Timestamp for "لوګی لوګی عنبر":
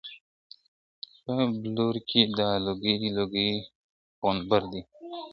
2.65-4.61